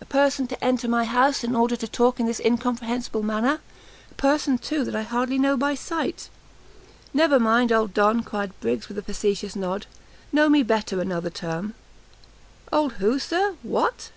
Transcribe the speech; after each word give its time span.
a 0.00 0.04
person 0.04 0.48
to 0.48 0.64
enter 0.64 0.88
my 0.88 1.04
house 1.04 1.44
in 1.44 1.54
order 1.54 1.76
to 1.76 1.86
talk 1.86 2.18
in 2.18 2.26
this 2.26 2.40
incomprehensible 2.40 3.22
manner! 3.22 3.60
a 4.10 4.14
person, 4.14 4.58
too, 4.58 4.90
I 4.92 5.02
hardly 5.02 5.38
know 5.38 5.56
by 5.56 5.76
sight!" 5.76 6.28
"Never 7.14 7.38
mind, 7.38 7.70
old 7.70 7.94
Don," 7.94 8.24
cried 8.24 8.50
Briggs, 8.60 8.88
with 8.88 8.98
a 8.98 9.02
facetious 9.02 9.54
nod, 9.54 9.86
"Know 10.32 10.48
me 10.48 10.64
better 10.64 11.00
another 11.00 11.30
time!" 11.30 11.74
"Old 12.72 12.94
who, 12.94 13.20
Sir! 13.20 13.54
what!" 13.62 14.10